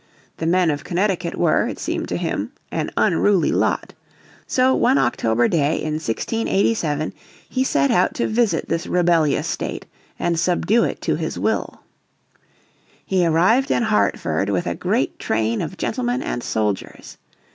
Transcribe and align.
The 0.37 0.47
men 0.47 0.71
of 0.71 0.83
Connecticut 0.83 1.35
were, 1.35 1.67
it 1.67 1.77
seemed 1.77 2.09
to 2.09 2.17
him, 2.17 2.53
an 2.71 2.89
unruly 2.97 3.51
lot. 3.51 3.93
So 4.47 4.73
one 4.73 4.97
October 4.97 5.47
day 5.47 5.73
in 5.77 5.93
1687 6.01 7.13
he 7.47 7.63
set 7.63 7.91
out 7.91 8.15
to 8.15 8.25
visit 8.25 8.67
this 8.67 8.87
rebellious 8.87 9.45
state 9.45 9.85
and 10.17 10.39
subdue 10.39 10.85
it 10.85 11.01
to 11.01 11.17
his 11.17 11.37
will. 11.37 11.81
He 13.05 13.23
arrived 13.27 13.69
in 13.69 13.83
Hartford 13.83 14.49
with 14.49 14.65
a 14.65 14.73
great 14.73 15.19
train 15.19 15.61
of 15.61 15.77
gentlemen 15.77 16.23
and 16.23 16.41
soldiers. 16.41 17.19